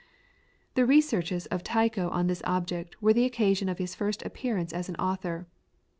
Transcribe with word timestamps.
The 0.73 0.83
researches 0.83 1.45
of 1.51 1.61
Tycho 1.63 2.09
on 2.09 2.25
this 2.25 2.41
object 2.43 2.99
were 3.03 3.13
the 3.13 3.23
occasion 3.25 3.69
of 3.69 3.77
his 3.77 3.93
first 3.93 4.23
appearance 4.25 4.73
as 4.73 4.89
an 4.89 4.95
author. 4.95 5.45